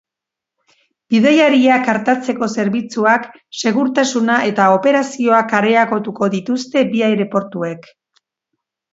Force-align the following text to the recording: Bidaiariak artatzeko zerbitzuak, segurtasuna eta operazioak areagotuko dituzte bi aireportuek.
Bidaiariak 1.13 1.89
artatzeko 1.91 2.47
zerbitzuak, 2.63 3.27
segurtasuna 3.63 4.37
eta 4.51 4.69
operazioak 4.77 5.53
areagotuko 5.59 6.31
dituzte 6.37 6.83
bi 6.95 7.05
aireportuek. 7.09 7.87